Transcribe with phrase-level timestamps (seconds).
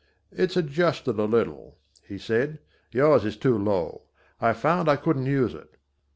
[0.31, 2.57] "It's adjusted a little," he said,
[2.91, 4.01] "yours is too low.
[4.39, 5.75] I found I couldn't use it."